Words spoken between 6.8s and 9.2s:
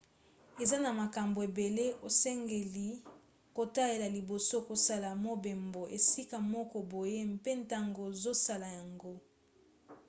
boye mpe ntango ozosala yango